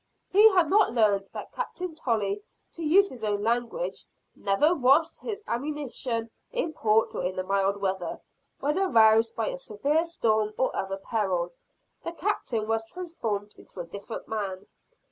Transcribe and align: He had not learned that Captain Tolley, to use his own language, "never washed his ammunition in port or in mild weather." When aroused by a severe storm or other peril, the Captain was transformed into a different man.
He 0.31 0.49
had 0.53 0.67
not 0.67 0.93
learned 0.93 1.27
that 1.31 1.51
Captain 1.51 1.93
Tolley, 1.93 2.41
to 2.73 2.81
use 2.83 3.11
his 3.11 3.23
own 3.23 3.43
language, 3.43 4.03
"never 4.35 4.73
washed 4.73 5.21
his 5.21 5.43
ammunition 5.45 6.31
in 6.49 6.73
port 6.73 7.13
or 7.13 7.21
in 7.23 7.35
mild 7.45 7.79
weather." 7.79 8.19
When 8.59 8.79
aroused 8.79 9.35
by 9.35 9.49
a 9.49 9.59
severe 9.59 10.07
storm 10.07 10.55
or 10.57 10.75
other 10.75 10.97
peril, 10.97 11.53
the 12.03 12.13
Captain 12.13 12.65
was 12.67 12.83
transformed 12.91 13.53
into 13.59 13.79
a 13.79 13.85
different 13.85 14.27
man. 14.27 14.65